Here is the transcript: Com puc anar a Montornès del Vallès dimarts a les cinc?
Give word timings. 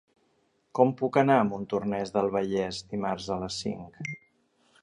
Com 0.77 0.93
puc 1.01 1.19
anar 1.23 1.35
a 1.41 1.43
Montornès 1.51 2.13
del 2.17 2.31
Vallès 2.39 2.83
dimarts 2.95 3.31
a 3.37 3.41
les 3.45 3.63
cinc? 3.67 4.05